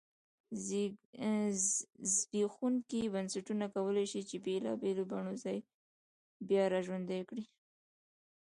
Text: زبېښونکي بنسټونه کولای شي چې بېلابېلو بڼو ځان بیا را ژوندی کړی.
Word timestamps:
زبېښونکي 2.13 3.01
بنسټونه 3.13 3.65
کولای 3.75 4.05
شي 4.11 4.21
چې 4.29 4.35
بېلابېلو 4.45 5.03
بڼو 5.11 5.33
ځان 5.43 5.59
بیا 6.47 6.63
را 6.71 6.79
ژوندی 6.85 7.21
کړی. 7.29 7.45